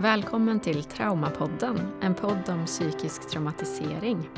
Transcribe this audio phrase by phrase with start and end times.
[0.00, 4.30] Välkommen till Traumapodden, en podd om psykisk traumatisering.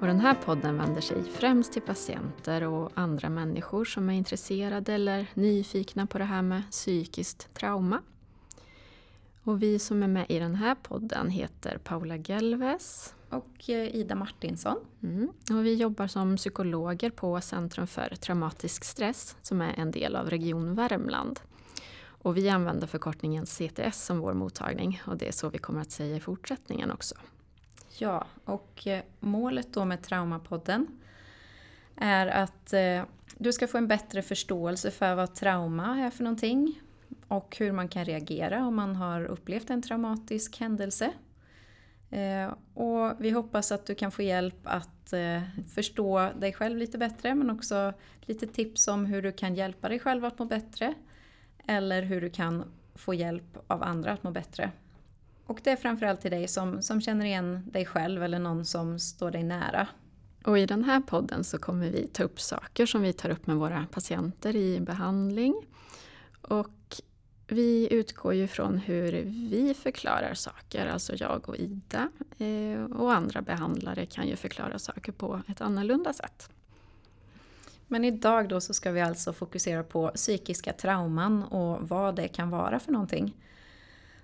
[0.00, 4.94] Och den här podden vänder sig främst till patienter och andra människor som är intresserade
[4.94, 8.02] eller nyfikna på det här med psykiskt trauma.
[9.44, 14.14] Och vi som är med i den här podden heter Paula Gelves och eh, Ida
[14.14, 14.76] Martinsson.
[15.02, 15.28] Mm.
[15.50, 20.30] Och vi jobbar som psykologer på Centrum för traumatisk stress som är en del av
[20.30, 21.40] Region Värmland.
[22.22, 25.90] Och vi använder förkortningen CTS som vår mottagning och det är så vi kommer att
[25.90, 27.14] säga i fortsättningen också.
[27.98, 30.86] Ja, och eh, målet då med Traumapodden
[31.96, 33.02] är att eh,
[33.38, 36.80] du ska få en bättre förståelse för vad trauma är för någonting
[37.28, 41.12] och hur man kan reagera om man har upplevt en traumatisk händelse.
[42.10, 45.14] Eh, och vi hoppas att du kan få hjälp att
[45.74, 49.98] förstå dig själv lite bättre men också lite tips om hur du kan hjälpa dig
[49.98, 50.94] själv att må bättre
[51.66, 52.64] eller hur du kan
[52.94, 54.70] få hjälp av andra att må bättre.
[55.46, 58.98] Och det är framförallt till dig som, som känner igen dig själv eller någon som
[58.98, 59.88] står dig nära.
[60.44, 63.46] Och i den här podden så kommer vi ta upp saker som vi tar upp
[63.46, 65.54] med våra patienter i behandling.
[66.42, 67.00] Och
[67.46, 69.12] vi utgår ju från hur
[69.50, 72.08] vi förklarar saker, alltså jag och Ida.
[72.38, 76.50] Eh, och andra behandlare kan ju förklara saker på ett annorlunda sätt.
[77.90, 82.50] Men idag då så ska vi alltså fokusera på psykiska trauman och vad det kan
[82.50, 83.36] vara för någonting.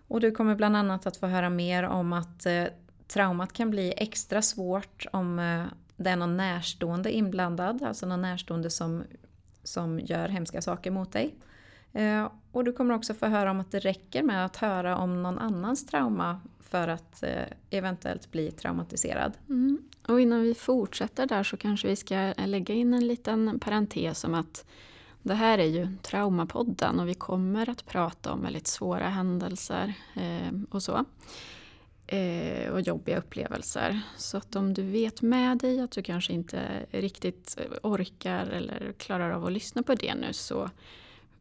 [0.08, 2.64] Och du kommer bland annat att få höra mer om att eh,
[3.08, 5.64] traumat kan bli extra svårt om eh,
[5.96, 9.04] det är någon närstående inblandad, alltså någon närstående som,
[9.62, 11.34] som gör hemska saker mot dig.
[11.96, 15.22] Eh, och du kommer också få höra om att det räcker med att höra om
[15.22, 19.32] någon annans trauma för att eh, eventuellt bli traumatiserad.
[19.48, 19.78] Mm.
[20.08, 24.34] Och innan vi fortsätter där så kanske vi ska lägga in en liten parentes om
[24.34, 24.64] att
[25.22, 30.60] det här är ju Traumapodden och vi kommer att prata om väldigt svåra händelser eh,
[30.70, 31.04] och så.
[32.72, 34.00] Och jobbiga upplevelser.
[34.16, 39.30] Så att om du vet med dig att du kanske inte riktigt orkar eller klarar
[39.30, 40.70] av att lyssna på det nu så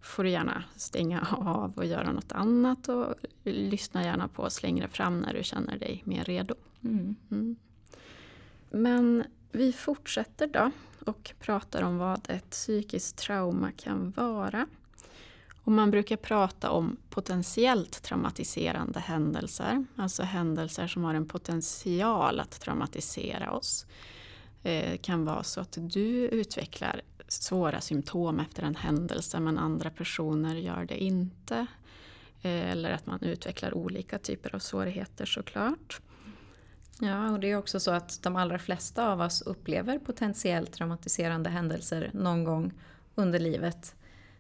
[0.06, 4.88] får du gärna stänga av och göra något annat och lyssna gärna på oss längre
[4.88, 6.56] fram när du känner dig mer redo.
[6.84, 7.16] Mm.
[7.32, 7.56] Mm.
[8.70, 10.72] Men vi fortsätter då
[11.06, 14.68] och pratar om vad ett psykiskt trauma kan vara.
[15.64, 22.62] Och man brukar prata om potentiellt traumatiserande händelser, alltså händelser som har en potential att
[22.62, 23.86] traumatisera oss.
[24.62, 29.90] Det eh, kan vara så att du utvecklar svåra symptom efter en händelse men andra
[29.90, 31.68] personer gör det inte.
[32.42, 36.02] Eh, eller att man utvecklar olika typer av svårigheter såklart.
[37.00, 41.50] Ja, och det är också så att de allra flesta av oss upplever potentiellt traumatiserande
[41.50, 42.74] händelser någon gång
[43.16, 43.96] under livet.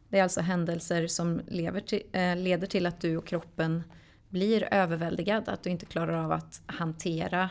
[0.09, 1.41] Det är alltså händelser som
[1.85, 3.83] till, eh, leder till att du och kroppen
[4.29, 7.49] blir överväldigad, att du inte klarar av att hantera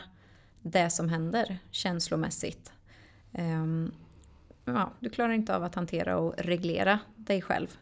[0.61, 2.71] det som händer känslomässigt.
[3.33, 3.91] Ehm,
[4.65, 7.77] Ja, du klarar inte av att hantera och reglera dig själv.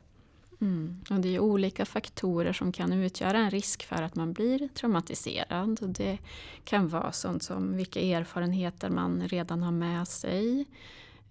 [0.61, 0.95] Mm.
[1.09, 5.81] Och det är olika faktorer som kan utgöra en risk för att man blir traumatiserad.
[5.81, 6.17] Och det
[6.63, 10.65] kan vara sånt som vilka erfarenheter man redan har med sig.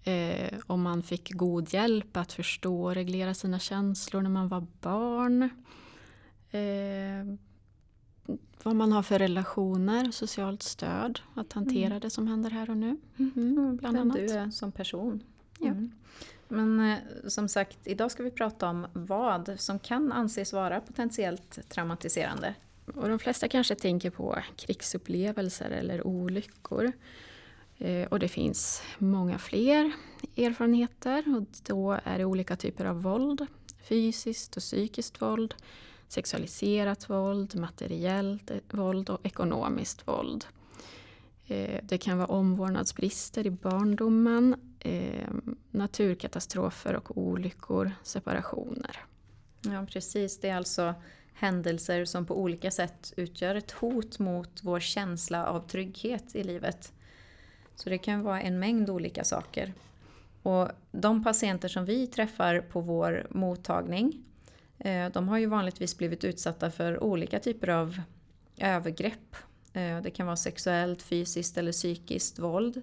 [0.03, 4.65] Eh, om man fick god hjälp att förstå och reglera sina känslor när man var
[4.81, 5.49] barn.
[6.51, 7.37] Eh,
[8.63, 11.99] vad man har för relationer, socialt stöd, att hantera mm.
[11.99, 12.97] det som händer här och nu.
[13.17, 14.17] Mm, bland Vem annat.
[14.17, 15.23] du är som person.
[16.47, 21.69] Men eh, som sagt, idag ska vi prata om vad som kan anses vara potentiellt
[21.69, 22.55] traumatiserande.
[22.95, 26.91] Och de flesta kanske tänker på krigsupplevelser eller olyckor.
[27.77, 29.91] Eh, och det finns många fler
[30.37, 33.47] erfarenheter och då är det olika typer av våld.
[33.83, 35.55] Fysiskt och psykiskt våld,
[36.07, 40.45] sexualiserat våld, materiellt våld och ekonomiskt våld.
[41.47, 45.29] Eh, det kan vara omvårdnadsbrister i barndomen, eh,
[45.71, 48.99] naturkatastrofer och olyckor, separationer.
[49.61, 50.93] Ja precis, det är alltså
[51.33, 56.93] händelser som på olika sätt utgör ett hot mot vår känsla av trygghet i livet.
[57.75, 59.73] Så det kan vara en mängd olika saker.
[60.43, 64.23] Och de patienter som vi träffar på vår mottagning
[64.79, 68.01] eh, de har ju vanligtvis blivit utsatta för olika typer av
[68.57, 69.35] övergrepp.
[69.73, 72.81] Eh, det kan vara sexuellt, fysiskt eller psykiskt våld.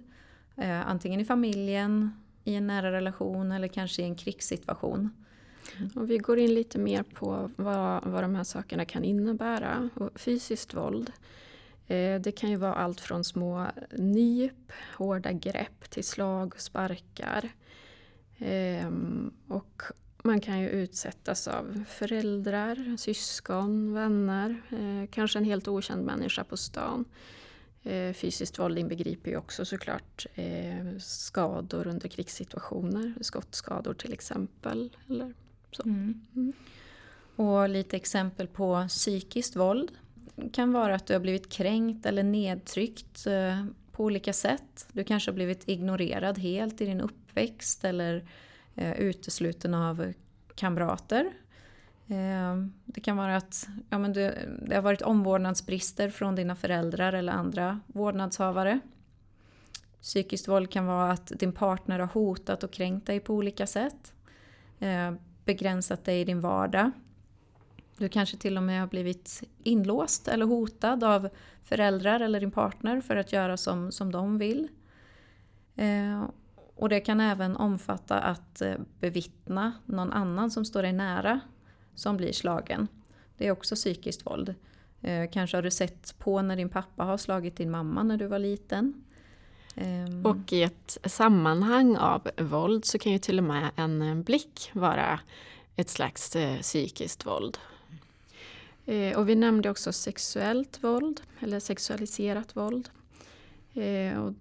[0.55, 2.11] Eh, antingen i familjen,
[2.43, 5.09] i en nära relation eller kanske i en krigssituation.
[5.95, 9.89] Och vi går in lite mer på vad, vad de här sakerna kan innebära.
[9.95, 11.11] Och fysiskt våld,
[11.87, 17.49] eh, det kan ju vara allt från små nyp, hårda grepp till slag och sparkar.
[18.37, 19.83] Ehm, och
[20.23, 26.57] man kan ju utsättas av föräldrar, syskon, vänner, eh, kanske en helt okänd människa på
[26.57, 27.05] stan.
[27.83, 34.97] Eh, fysiskt våld inbegriper ju också såklart eh, skador under krigssituationer, skottskador till exempel.
[35.09, 35.33] Eller
[35.71, 35.83] så.
[35.83, 36.21] Mm.
[36.35, 36.53] Mm.
[37.35, 39.91] Och lite exempel på psykiskt våld
[40.53, 44.87] kan vara att du har blivit kränkt eller nedtryckt eh, på olika sätt.
[44.91, 48.25] Du kanske har blivit ignorerad helt i din uppväxt eller
[48.75, 50.13] eh, utesluten av
[50.55, 51.33] kamrater.
[52.07, 54.35] Eh, det kan vara att ja, men du,
[54.67, 58.79] det har varit omvårdnadsbrister från dina föräldrar eller andra vårdnadshavare.
[60.01, 64.13] Psykiskt våld kan vara att din partner har hotat och kränkt dig på olika sätt.
[64.79, 65.13] Eh,
[65.45, 66.91] begränsat dig i din vardag.
[67.97, 71.29] Du kanske till och med har blivit inlåst eller hotad av
[71.61, 74.67] föräldrar eller din partner för att göra som, som de vill.
[75.75, 76.23] Eh,
[76.81, 81.39] och det kan även omfatta att eh, bevittna någon annan som står dig nära
[81.95, 82.87] som blir slagen.
[83.37, 84.55] Det är också psykiskt våld.
[85.01, 88.27] Eh, kanske har du sett på när din pappa har slagit din mamma när du
[88.27, 89.03] var liten.
[89.75, 90.25] Ehm.
[90.25, 94.71] Och i ett sammanhang av våld så kan ju till och med en eh, blick
[94.73, 95.19] vara
[95.75, 97.57] ett slags psykiskt våld.
[99.15, 102.89] Och vi nämnde också sexuellt våld, eller sexualiserat våld.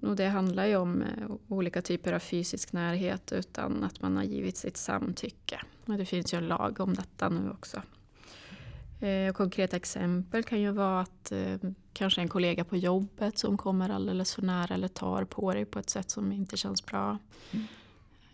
[0.03, 1.05] Och det handlar ju om
[1.49, 5.61] olika typer av fysisk närhet utan att man har givit sitt samtycke.
[5.87, 7.83] Och det finns ju en lag om detta nu också.
[9.01, 11.57] Eh, konkreta exempel kan ju vara att eh,
[11.93, 15.79] kanske en kollega på jobbet som kommer alldeles för nära eller tar på dig på
[15.79, 17.19] ett sätt som inte känns bra.
[17.51, 17.67] Mm.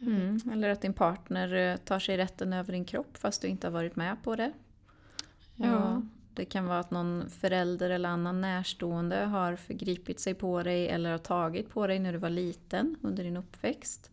[0.01, 0.41] Mm.
[0.53, 3.73] Eller att din partner eh, tar sig rätten över din kropp fast du inte har
[3.73, 4.53] varit med på det.
[5.57, 6.03] Ja.
[6.37, 11.11] Det kan vara att någon förälder eller annan närstående har förgripit sig på dig eller
[11.11, 14.11] har tagit på dig när du var liten under din uppväxt.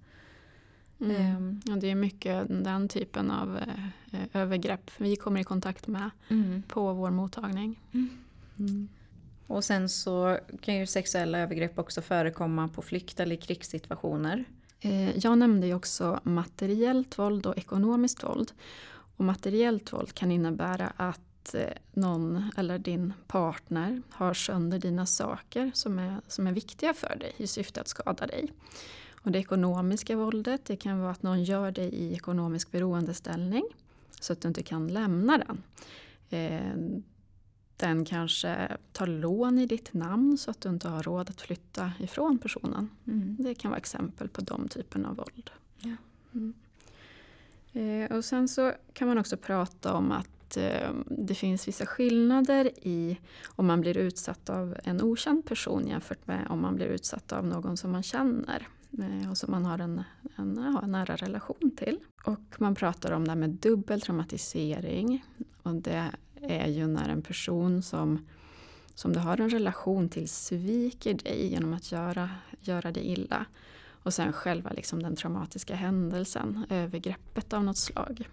[0.99, 1.15] Mm.
[1.15, 1.61] Ehm.
[1.65, 3.57] Ja, det är mycket den typen av
[4.11, 6.63] eh, övergrepp vi kommer i kontakt med mm.
[6.67, 7.79] på vår mottagning.
[7.93, 8.09] Mm.
[8.59, 8.87] mm.
[9.47, 14.45] Och sen så kan ju sexuella övergrepp också förekomma på flykt eller i krigssituationer.
[14.79, 18.51] Eh, jag nämnde ju också materiellt våld och ekonomiskt våld.
[19.17, 21.21] Och materiellt våld kan innebära att
[21.54, 27.16] eh, någon eller din partner har sönder dina saker som är, som är viktiga för
[27.19, 28.54] dig i syfte att skada dig.
[29.24, 33.63] Och det ekonomiska våldet det kan vara att någon gör dig i ekonomisk beroendeställning
[34.19, 35.63] så att du inte kan lämna den.
[36.30, 37.01] Eh,
[37.78, 41.92] den kanske tar lån i ditt namn så att du inte har råd att flytta
[42.00, 42.90] ifrån personen.
[43.07, 43.36] Mm.
[43.40, 45.51] Det kan vara exempel på de typerna av våld.
[45.78, 45.95] Ja.
[46.34, 46.54] Mm.
[47.74, 52.71] Eh, och sen så kan man också prata om att eh, det finns vissa skillnader
[52.81, 53.17] i
[53.55, 57.47] om man blir utsatt av en okänd person jämfört med om man blir utsatt av
[57.47, 58.67] någon som man känner.
[59.00, 60.03] Eh, och som man har en,
[60.35, 62.00] en, ja, en nära relation till.
[62.25, 65.25] Och man pratar om det här med dubbel traumatisering.
[65.63, 66.11] Och det
[66.41, 68.25] är ju när en person som,
[68.95, 72.29] som du har en relation till sviker dig genom att göra,
[72.59, 73.45] göra dig illa.
[74.03, 78.27] Och sen själva liksom den traumatiska händelsen, övergreppet av något slag.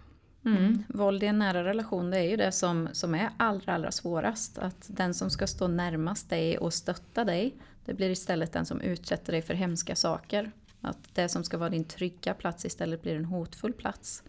[0.45, 0.83] Mm.
[0.87, 4.57] Våld i en nära relation det är ju det som, som är allra, allra svårast.
[4.57, 7.55] Att den som ska stå närmast dig och stötta dig,
[7.85, 10.51] det blir istället den som utsätter dig för hemska saker.
[10.81, 14.23] Att det som ska vara din trygga plats istället blir en hotfull plats.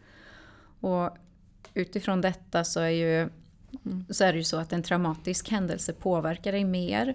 [0.80, 1.16] Och
[1.74, 4.04] utifrån detta så är, ju, mm.
[4.10, 7.14] så är det ju så att en traumatisk händelse påverkar dig mer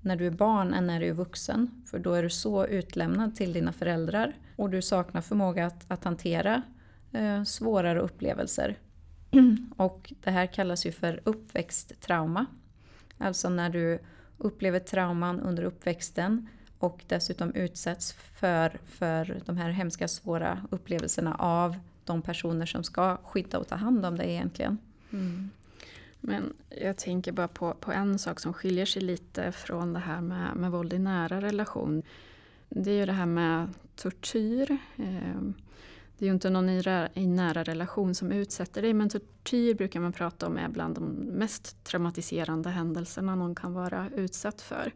[0.00, 1.84] när du är barn än när du är vuxen.
[1.86, 6.04] För då är du så utlämnad till dina föräldrar och du saknar förmåga att, att
[6.04, 6.62] hantera
[7.46, 8.78] svårare upplevelser.
[9.76, 12.46] Och det här kallas ju för uppväxttrauma.
[13.18, 13.98] Alltså när du
[14.38, 16.48] upplever trauman under uppväxten
[16.78, 23.16] och dessutom utsätts för, för de här hemska svåra upplevelserna av de personer som ska
[23.16, 24.78] skydda och ta hand om dig egentligen.
[25.12, 25.50] Mm.
[26.20, 30.20] Men jag tänker bara på, på en sak som skiljer sig lite från det här
[30.20, 32.02] med, med våld i nära relation.
[32.68, 34.78] Det är ju det här med tortyr.
[34.96, 35.40] Eh,
[36.20, 36.68] det är ju inte någon
[37.14, 41.04] i, nära relation som utsätter dig men tortyr brukar man prata om är bland de
[41.12, 44.92] mest traumatiserande händelserna någon kan vara utsatt för.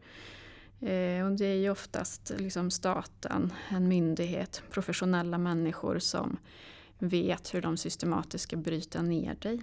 [0.81, 6.37] Eh, och det är ju oftast liksom staten, en myndighet, professionella människor som
[6.99, 9.63] vet hur de systematiskt ska bryta ner dig.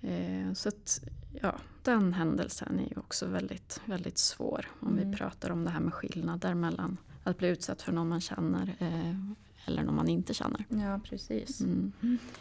[0.00, 1.00] Eh, så att,
[1.42, 5.10] ja, den händelsen är ju också väldigt, väldigt svår om mm.
[5.10, 8.76] vi pratar om det här med skillnader mellan att bli utsatt för någon man känner
[8.78, 9.14] eh,
[9.66, 10.64] eller någon man inte känner.
[10.68, 11.60] Ja, precis.
[11.60, 11.92] Mm.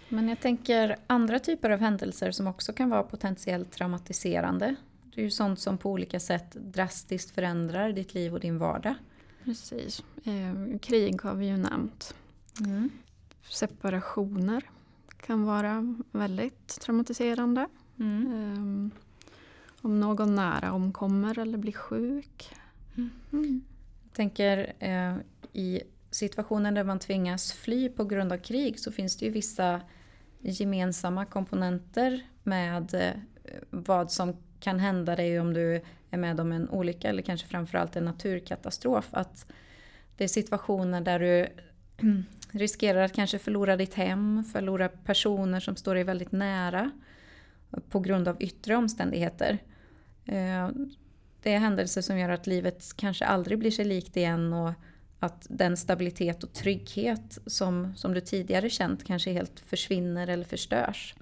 [0.10, 4.76] Men jag tänker andra typer av händelser som också kan vara potentiellt traumatiserande.
[5.16, 8.96] Det är ju sånt som på olika sätt drastiskt förändrar ditt liv och din vardag.
[9.44, 10.04] Precis.
[10.24, 12.16] Eh, krig har vi ju nämnt.
[12.60, 12.90] Mm.
[13.50, 14.70] Separationer
[15.26, 17.68] kan vara väldigt traumatiserande.
[18.00, 18.34] Mm.
[18.34, 18.92] Um,
[19.82, 22.56] om någon nära omkommer eller blir sjuk.
[23.32, 23.62] Mm.
[24.04, 25.16] Jag tänker eh,
[25.54, 29.82] i situationer där man tvingas fly på grund av krig så finns det ju vissa
[30.40, 33.14] gemensamma komponenter med eh,
[33.70, 37.96] vad som kan hända dig om du är med om en olycka eller kanske framförallt
[37.96, 39.08] en naturkatastrof.
[39.12, 39.46] Att
[40.18, 41.48] det är situationer där du
[42.52, 46.92] riskerar att kanske förlora ditt hem, förlora personer som står dig väldigt nära
[47.90, 49.58] på grund av yttre omständigheter.
[50.26, 50.70] Eh,
[51.42, 54.74] det är händelser som gör att livet kanske aldrig blir sig likt igen och
[55.20, 61.16] att den stabilitet och trygghet som, som du tidigare känt kanske helt försvinner eller förstörs.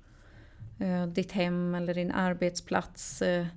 [0.80, 3.48] Eh, ditt hem eller din arbetsplats eh,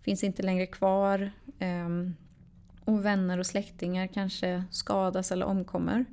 [0.00, 1.30] finns inte längre kvar.
[1.58, 1.88] Eh,
[2.84, 6.04] och vänner och släktingar kanske skadas eller omkommer.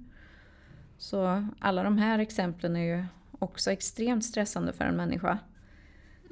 [0.98, 3.06] Så alla de här exemplen är ju
[3.40, 5.40] också extremt stressande för en människa.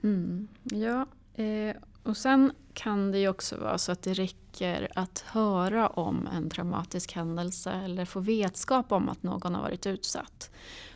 [0.03, 0.47] Mm.
[0.63, 1.05] Ja,
[1.43, 1.75] eh,
[2.11, 6.49] och sen kan det ju också vara så att det räcker att höra om en
[6.49, 10.51] traumatisk händelse eller få vetskap om att någon har varit utsatt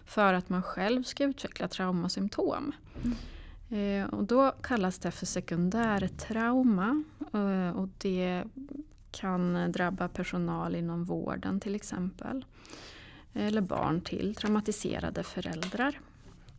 [0.06, 2.72] för att man själv ska utveckla traumasymptom.
[3.04, 4.04] Mm.
[4.04, 7.04] Eh, och då kallas det för sekundärtrauma
[7.34, 8.44] eh, och det
[9.12, 12.46] kan drabba personal inom vården till exempel.
[13.34, 16.00] Eller barn till traumatiserade föräldrar.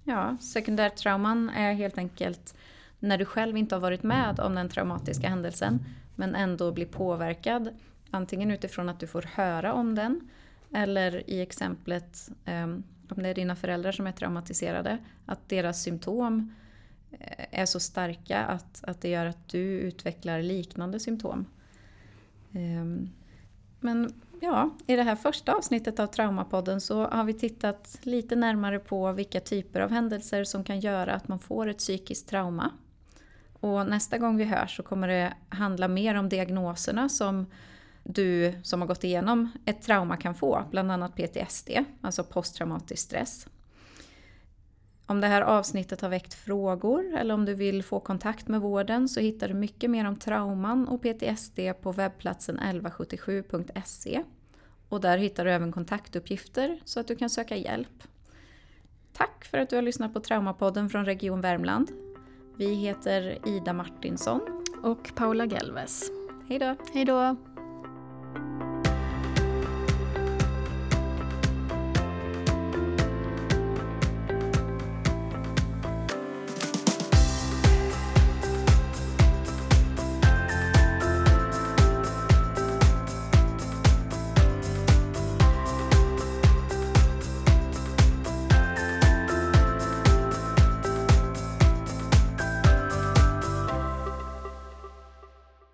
[0.04, 2.54] Ja, sekundärtrauman är helt enkelt
[3.00, 5.84] när du själv inte har varit med om den traumatiska händelsen
[6.14, 7.68] men ändå blir påverkad.
[8.10, 10.28] Antingen utifrån att du får höra om den
[10.72, 16.54] eller i exemplet ehm, om det är dina föräldrar som är traumatiserade, att deras symptom
[17.10, 21.46] eh, är så starka att, att det gör att du utvecklar liknande symptom.
[22.52, 23.10] Ehm,
[23.80, 28.78] men ja, i det här första avsnittet av Traumapodden så har vi tittat lite närmare
[28.78, 32.70] på vilka typer av händelser som kan göra att man får ett psykiskt trauma.
[33.66, 37.46] Och nästa gång vi hörs så kommer det handla mer om diagnoserna som
[38.04, 41.70] du som har gått igenom ett trauma kan få, bland annat PTSD,
[42.00, 43.46] alltså posttraumatisk stress.
[45.06, 49.08] Om det här avsnittet har väckt frågor eller om du vill få kontakt med vården
[49.08, 54.22] så hittar du mycket mer om trauman och PTSD på webbplatsen 1177.se.
[54.88, 58.02] Och där hittar du även kontaktuppgifter så att du kan söka hjälp.
[59.12, 62.05] Tack för att du har lyssnat på Traumapodden från Region Värmland.
[62.58, 64.40] Vi heter Ida Martinsson.
[64.82, 66.10] Och Paula Gelves.
[66.48, 66.74] Hej då.
[66.92, 67.36] Hej då.